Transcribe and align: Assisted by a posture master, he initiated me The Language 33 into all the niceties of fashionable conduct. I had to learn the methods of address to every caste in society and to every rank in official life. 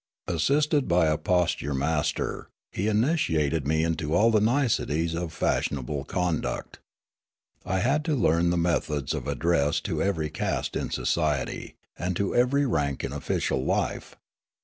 Assisted 0.27 0.87
by 0.87 1.05
a 1.05 1.15
posture 1.19 1.75
master, 1.75 2.49
he 2.71 2.87
initiated 2.87 3.67
me 3.67 3.83
The 3.83 3.89
Language 3.89 3.97
33 4.03 4.07
into 4.09 4.15
all 4.15 4.31
the 4.31 4.41
niceties 4.41 5.13
of 5.13 5.31
fashionable 5.31 6.05
conduct. 6.05 6.79
I 7.67 7.81
had 7.81 8.03
to 8.05 8.15
learn 8.15 8.49
the 8.49 8.57
methods 8.57 9.13
of 9.13 9.27
address 9.27 9.79
to 9.81 10.01
every 10.01 10.31
caste 10.31 10.75
in 10.75 10.89
society 10.89 11.75
and 11.99 12.15
to 12.15 12.33
every 12.35 12.65
rank 12.65 13.03
in 13.03 13.13
official 13.13 13.63
life. 13.63 14.15